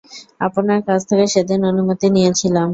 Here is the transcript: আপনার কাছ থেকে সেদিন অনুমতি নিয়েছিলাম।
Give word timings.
আপনার 0.41 0.79
কাছ 0.87 0.99
থেকে 1.09 1.25
সেদিন 1.33 1.59
অনুমতি 1.71 2.07
নিয়েছিলাম। 2.15 2.69